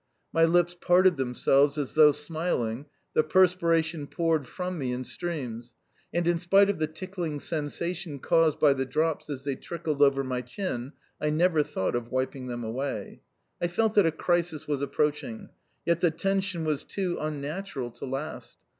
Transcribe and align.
My 0.33 0.45
lips 0.45 0.73
parted 0.81 1.17
themselves 1.17 1.77
as 1.77 1.93
though 1.93 2.11
smiling, 2.11 2.87
the 3.13 3.21
perspiration 3.21 4.07
poured 4.07 4.47
from 4.47 4.79
me 4.79 4.93
in 4.93 5.03
streams, 5.03 5.75
and, 6.11 6.27
in 6.27 6.39
spite 6.39 6.71
of 6.71 6.79
the 6.79 6.87
tickling 6.87 7.39
sensation 7.39 8.17
caused 8.17 8.59
by 8.59 8.73
the 8.73 8.87
drops 8.87 9.29
as 9.29 9.43
they 9.43 9.55
trickled 9.55 10.01
over 10.01 10.23
my 10.23 10.41
chin, 10.41 10.93
I 11.21 11.29
never 11.29 11.61
thought 11.61 11.95
of 11.95 12.09
wiping 12.09 12.47
them 12.47 12.63
away. 12.63 13.21
I 13.61 13.67
felt 13.67 13.93
that 13.93 14.07
a 14.07 14.11
crisis 14.11 14.67
was 14.67 14.81
approaching. 14.81 15.49
Yet 15.85 15.99
the 15.99 16.09
tension 16.09 16.65
was 16.65 16.83
too 16.83 17.19
unnatural 17.21 17.91
to 17.91 18.05
last. 18.05 18.57